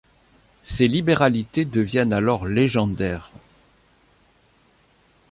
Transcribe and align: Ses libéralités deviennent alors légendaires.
Ses 0.63 0.87
libéralités 0.87 1.63
deviennent 1.63 2.11
alors 2.11 2.47
légendaires. 2.47 3.31